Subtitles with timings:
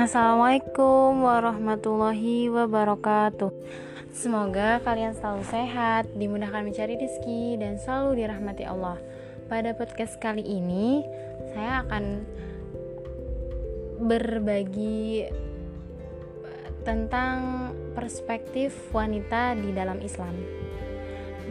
[0.00, 3.52] Assalamualaikum warahmatullahi wabarakatuh.
[4.16, 8.96] Semoga kalian selalu sehat, dimudahkan mencari rezeki, dan selalu dirahmati Allah.
[9.52, 11.04] Pada podcast kali ini,
[11.52, 12.24] saya akan
[14.08, 15.28] berbagi
[16.80, 20.32] tentang perspektif wanita di dalam Islam.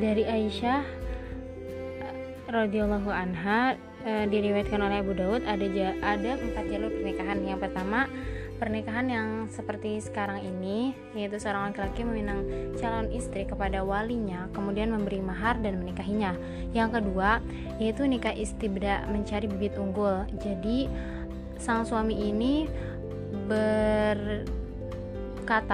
[0.02, 0.82] Dari Aisyah
[2.50, 5.70] radhiyallahu anha e, diriwayatkan oleh Abu Daud ada
[6.02, 7.46] ada empat jalur pernikahan.
[7.46, 8.10] Yang pertama
[8.60, 12.44] pernikahan yang seperti sekarang ini yaitu seorang laki-laki meminang
[12.76, 16.36] calon istri kepada walinya kemudian memberi mahar dan menikahinya.
[16.76, 17.40] Yang kedua
[17.80, 20.28] yaitu nikah istibda mencari bibit unggul.
[20.44, 20.92] Jadi
[21.56, 22.68] sang suami ini
[23.48, 24.46] berkata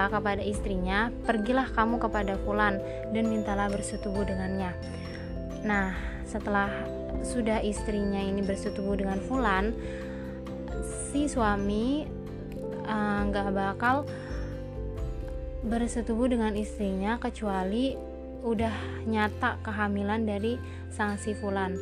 [0.06, 2.78] kepada istrinya pergilah kamu kepada fulan
[3.10, 4.70] dan mintalah bersetubuh dengannya.
[5.66, 5.90] Nah
[6.22, 6.70] setelah
[7.26, 9.74] sudah istrinya ini bersetubuh dengan fulan
[11.10, 12.15] si suami
[12.86, 13.96] nggak uh, bakal
[15.66, 17.98] bersetubuh dengan istrinya kecuali
[18.46, 20.54] udah nyata kehamilan dari
[20.94, 21.74] sang si fulan.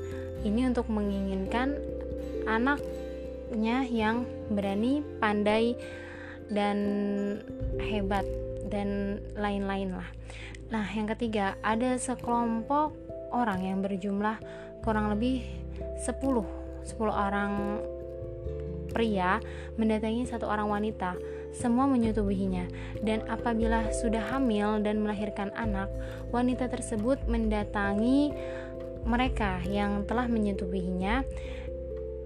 [0.45, 1.77] Ini untuk menginginkan
[2.49, 5.77] anaknya yang berani pandai
[6.49, 6.79] dan
[7.81, 8.25] hebat
[8.73, 10.09] dan lain-lain lah.
[10.73, 12.97] Nah yang ketiga ada sekelompok
[13.33, 14.41] orang yang berjumlah
[14.81, 15.45] kurang lebih
[16.01, 17.81] 10 10 orang
[18.95, 19.43] pria
[19.75, 21.19] mendatangi satu orang wanita,
[21.51, 22.71] semua menyetubuhinya.
[23.03, 25.91] Dan apabila sudah hamil dan melahirkan anak,
[26.31, 28.31] wanita tersebut mendatangi
[29.05, 31.27] mereka yang telah menyetubuhinya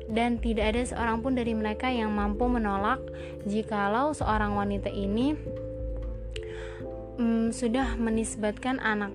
[0.08, 3.02] dan tidak ada seorang pun dari mereka yang mampu menolak
[3.44, 5.36] jikalau seorang wanita ini
[7.20, 9.12] mm, sudah menisbatkan anak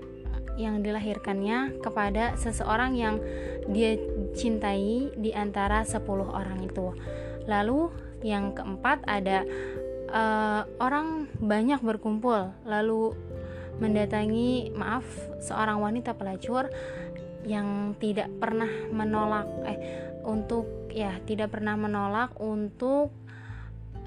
[0.53, 3.17] yang dilahirkannya kepada seseorang yang
[3.73, 3.97] dia
[4.37, 6.93] cintai di antara 10 orang itu.
[7.45, 7.91] Lalu
[8.23, 9.43] yang keempat ada
[10.13, 13.17] uh, orang banyak berkumpul lalu
[13.81, 15.03] mendatangi maaf
[15.43, 16.69] seorang wanita pelacur
[17.43, 19.79] yang tidak pernah menolak eh
[20.23, 23.11] untuk ya tidak pernah menolak untuk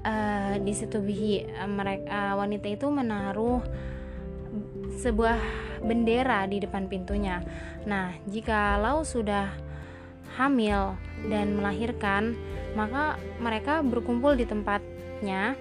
[0.01, 3.61] uh, disetubuhi uh, mereka uh, wanita itu menaruh
[4.97, 5.37] sebuah
[5.85, 7.45] bendera di depan pintunya.
[7.85, 9.53] Nah, jikalau sudah
[10.41, 10.97] hamil
[11.29, 12.33] dan melahirkan,
[12.75, 15.55] maka mereka berkumpul di tempatnya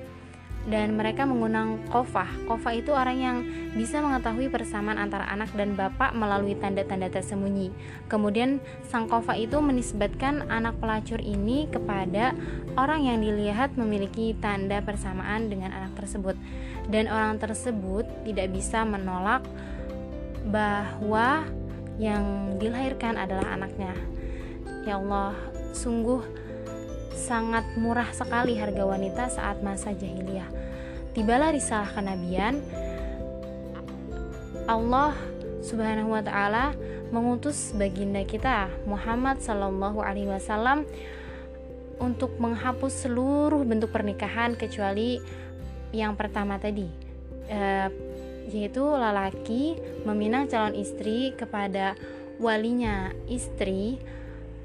[0.66, 2.26] dan mereka menggunakan kofah.
[2.50, 3.36] Kofah itu orang yang
[3.78, 7.70] bisa mengetahui persamaan antara anak dan bapak melalui tanda-tanda tersembunyi.
[8.10, 8.58] Kemudian
[8.90, 12.34] sang kofah itu menisbatkan anak pelacur ini kepada
[12.74, 16.34] orang yang dilihat memiliki tanda persamaan dengan anak tersebut.
[16.90, 19.46] Dan orang tersebut tidak bisa menolak
[20.50, 21.46] bahwa
[22.02, 23.94] yang dilahirkan adalah anaknya.
[24.86, 25.34] Ya Allah,
[25.74, 26.45] sungguh
[27.16, 30.47] sangat murah sekali harga wanita saat masa jahiliyah.
[31.16, 32.60] Tibalah risalah kenabian,
[34.69, 35.16] Allah
[35.65, 36.77] Subhanahu wa taala
[37.10, 40.84] mengutus baginda kita Muhammad sallallahu alaihi wasallam
[41.97, 45.22] untuk menghapus seluruh bentuk pernikahan kecuali
[45.94, 46.87] yang pertama tadi
[47.48, 47.60] e,
[48.53, 51.97] yaitu lelaki meminang calon istri kepada
[52.37, 53.97] walinya istri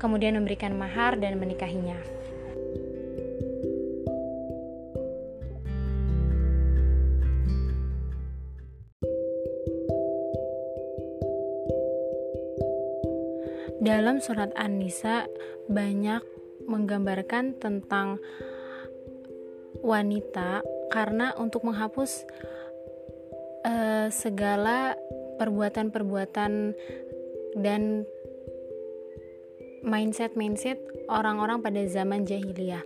[0.01, 2.20] kemudian memberikan mahar dan menikahinya.
[13.81, 15.25] Dalam surat An-Nisa
[15.65, 16.21] banyak
[16.69, 18.21] menggambarkan tentang
[19.81, 20.61] wanita
[20.93, 22.29] karena untuk menghapus
[23.65, 24.93] uh, segala
[25.41, 26.77] perbuatan-perbuatan
[27.57, 28.05] dan
[29.81, 30.77] mindset-mindset
[31.09, 32.85] orang-orang pada zaman jahiliyah.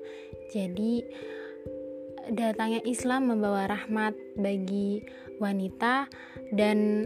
[0.55, 1.03] Jadi
[2.31, 5.03] datangnya Islam membawa rahmat bagi
[5.43, 6.07] wanita
[6.55, 7.03] dan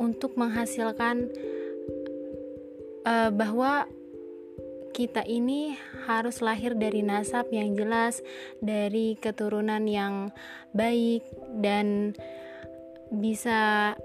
[0.00, 1.28] untuk menghasilkan
[3.06, 3.86] uh, bahwa
[4.92, 5.72] kita ini
[6.04, 8.20] harus lahir dari nasab yang jelas,
[8.60, 10.28] dari keturunan yang
[10.76, 11.24] baik
[11.58, 12.12] dan
[13.08, 13.96] bisa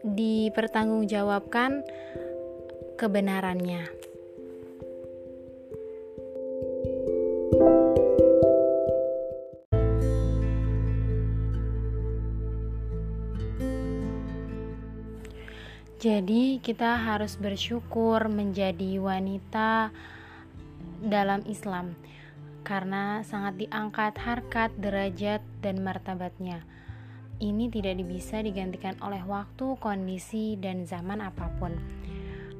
[0.00, 1.84] dipertanggungjawabkan
[2.96, 4.09] kebenarannya.
[16.00, 19.92] Jadi, kita harus bersyukur menjadi wanita
[21.04, 21.92] dalam Islam
[22.64, 26.64] karena sangat diangkat harkat, derajat, dan martabatnya.
[27.36, 31.76] Ini tidak bisa digantikan oleh waktu, kondisi, dan zaman apa pun.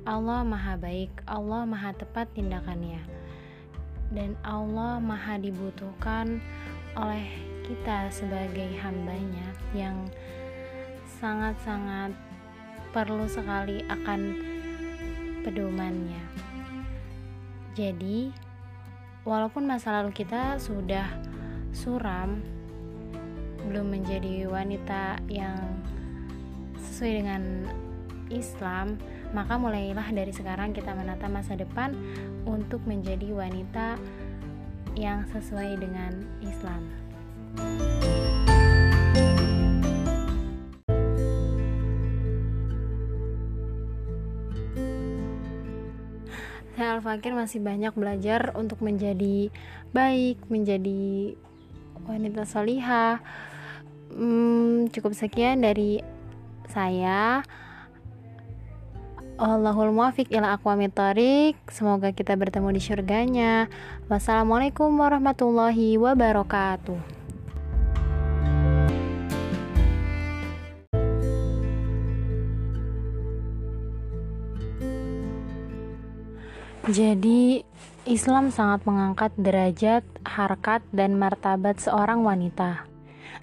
[0.04, 3.00] Allah Maha Baik, Allah Maha Tepat tindakannya,
[4.12, 6.44] dan Allah Maha dibutuhkan
[6.92, 7.24] oleh
[7.64, 9.96] kita sebagai hambanya yang
[11.20, 12.29] sangat-sangat
[12.90, 14.20] perlu sekali akan
[15.46, 16.22] pedomannya.
[17.78, 18.34] Jadi,
[19.22, 21.06] walaupun masa lalu kita sudah
[21.70, 22.42] suram,
[23.70, 25.58] belum menjadi wanita yang
[26.82, 27.42] sesuai dengan
[28.30, 28.98] Islam,
[29.30, 31.94] maka mulailah dari sekarang kita menata masa depan
[32.42, 33.94] untuk menjadi wanita
[34.98, 36.82] yang sesuai dengan Islam.
[47.00, 49.48] Saya Al-Fakir masih banyak belajar untuk menjadi
[49.96, 51.32] baik, menjadi
[52.04, 53.24] wanita solihah.
[54.12, 56.04] Hmm, cukup sekian dari
[56.68, 57.40] saya.
[59.40, 60.92] Allahul muafiq ila aqwamit.
[61.72, 63.72] Semoga kita bertemu di surganya.
[64.12, 67.19] Wassalamualaikum warahmatullahi wabarakatuh.
[76.90, 77.62] Jadi,
[78.02, 82.82] Islam sangat mengangkat derajat, harkat, dan martabat seorang wanita.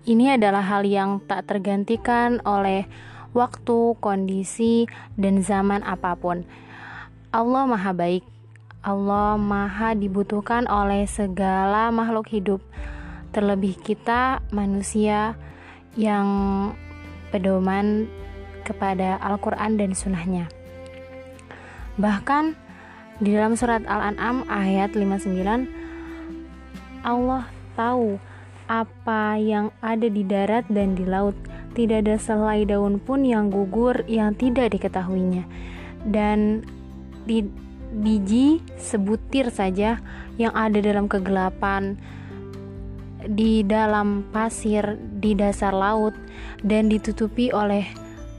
[0.03, 2.91] Ini adalah hal yang tak tergantikan oleh
[3.31, 4.83] waktu, kondisi,
[5.15, 6.43] dan zaman apa pun.
[7.31, 8.27] Allah Maha Baik.
[8.83, 12.59] Allah Maha dibutuhkan oleh segala makhluk hidup,
[13.31, 15.39] terlebih kita manusia
[15.95, 16.27] yang
[17.31, 18.11] pedoman
[18.67, 20.51] kepada Al-Quran dan Sunnahnya.
[21.95, 22.66] Bahkan
[23.17, 28.21] di dalam surat Al-An'am ayat 59 Allah tahu
[28.67, 31.33] apa yang ada di darat dan di laut
[31.71, 35.45] tidak ada selai daun pun yang gugur yang tidak diketahuinya.
[36.03, 36.67] Dan
[37.23, 37.47] di
[37.93, 40.03] biji sebutir saja
[40.35, 41.95] yang ada dalam kegelapan
[43.27, 46.13] di dalam pasir di dasar laut
[46.61, 47.87] dan ditutupi oleh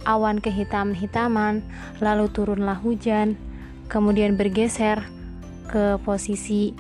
[0.04, 1.64] awan kehitam-hitaman
[2.00, 3.36] lalu turunlah hujan
[3.88, 5.00] kemudian bergeser
[5.68, 6.76] ke posisi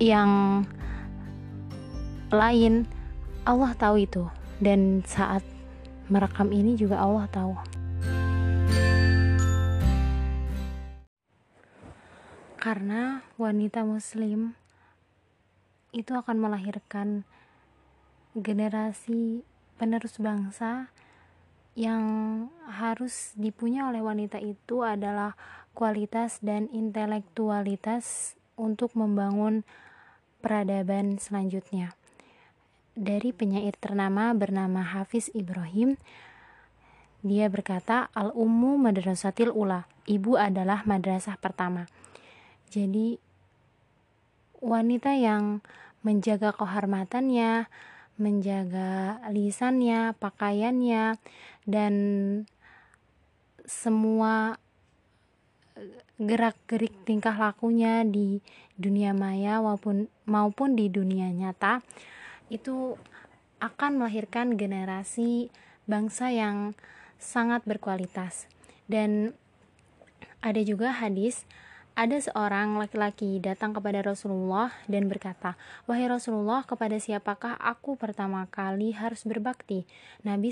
[0.00, 0.64] yang
[2.32, 2.88] lain
[3.44, 4.24] Allah tahu itu
[4.64, 5.44] dan saat
[6.08, 7.54] merekam ini juga Allah tahu.
[12.60, 14.52] Karena wanita muslim
[15.96, 17.24] itu akan melahirkan
[18.36, 19.42] generasi
[19.80, 20.92] penerus bangsa
[21.78, 22.04] yang
[22.66, 25.38] harus dipunya oleh wanita itu adalah
[25.72, 29.62] kualitas dan intelektualitas untuk membangun
[30.42, 31.94] peradaban selanjutnya
[33.00, 35.96] dari penyair ternama bernama Hafiz Ibrahim.
[37.20, 41.84] Dia berkata, Al-Ummu Madrasatil Ula, ibu adalah madrasah pertama.
[42.72, 43.20] Jadi,
[44.64, 45.60] wanita yang
[46.00, 47.68] menjaga kehormatannya,
[48.20, 51.16] menjaga lisannya, pakaiannya,
[51.64, 51.94] dan
[53.64, 54.60] semua
[56.20, 58.44] gerak-gerik tingkah lakunya di
[58.76, 61.80] dunia maya maupun maupun di dunia nyata
[62.52, 63.00] itu
[63.56, 65.48] akan melahirkan generasi
[65.88, 66.76] bangsa yang
[67.16, 68.48] sangat berkualitas.
[68.90, 69.32] Dan
[70.40, 71.44] ada juga hadis
[71.98, 75.54] ada seorang laki-laki datang kepada Rasulullah dan berkata,
[75.86, 79.88] "Wahai Rasulullah, kepada siapakah aku pertama kali harus berbakti?"
[80.26, 80.50] Nabi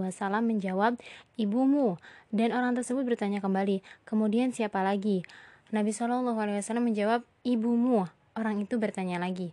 [0.00, 1.00] wasallam menjawab,
[1.34, 2.00] "Ibumu."
[2.32, 5.26] Dan orang tersebut bertanya kembali, "Kemudian siapa lagi?"
[5.74, 9.50] Nabi wasallam menjawab, "Ibumu." Orang itu bertanya lagi,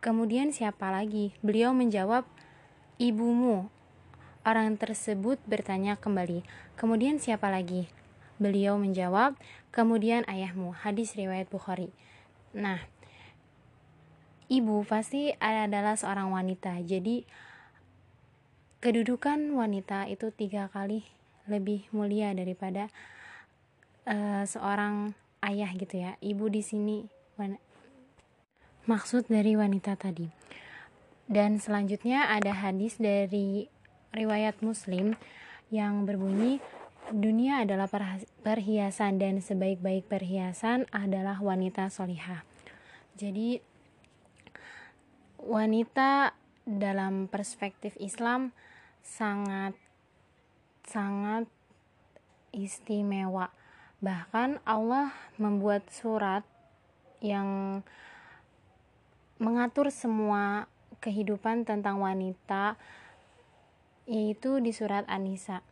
[0.00, 1.36] Kemudian siapa lagi?
[1.44, 2.24] Beliau menjawab,
[2.96, 3.68] ibumu.
[4.48, 6.40] Orang tersebut bertanya kembali,
[6.80, 7.99] kemudian siapa lagi?
[8.40, 9.36] Beliau menjawab,
[9.68, 10.72] kemudian ayahmu.
[10.72, 11.92] Hadis riwayat Bukhari.
[12.56, 12.80] Nah,
[14.48, 16.80] ibu pasti adalah seorang wanita.
[16.80, 17.28] Jadi,
[18.80, 21.04] kedudukan wanita itu tiga kali
[21.44, 22.88] lebih mulia daripada
[24.08, 25.12] uh, seorang
[25.44, 26.16] ayah gitu ya.
[26.24, 26.98] Ibu di sini
[28.88, 30.28] maksud dari wanita tadi.
[31.30, 33.70] Dan selanjutnya ada hadis dari
[34.10, 35.14] riwayat Muslim
[35.70, 36.58] yang berbunyi
[37.10, 37.90] dunia adalah
[38.46, 42.46] perhiasan dan sebaik-baik perhiasan adalah wanita solihah.
[43.18, 43.58] Jadi
[45.42, 46.32] wanita
[46.64, 48.54] dalam perspektif Islam
[49.02, 49.74] sangat
[50.86, 51.50] sangat
[52.54, 53.50] istimewa.
[54.00, 56.46] Bahkan Allah membuat surat
[57.20, 57.82] yang
[59.36, 60.68] mengatur semua
[61.00, 62.76] kehidupan tentang wanita
[64.10, 65.62] yaitu di surat An-Nisa